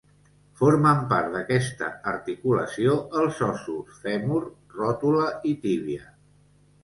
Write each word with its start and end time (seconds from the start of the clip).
Formen 0.59 1.01
part 1.09 1.27
d'aquesta 1.33 1.89
articulació 2.11 2.95
els 3.23 3.41
ossos: 3.49 3.99
fèmur, 4.07 4.41
ròtula 4.79 5.27
i 5.53 5.53
tíbia. 5.67 6.09